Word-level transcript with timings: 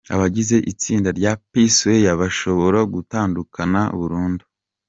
Abagize 0.15 0.55
itsinda 0.71 1.09
rya 1.19 1.31
P-Square 1.51 2.11
bashobora 2.21 2.79
gutandukana 2.93 3.81
burundu. 3.99 4.43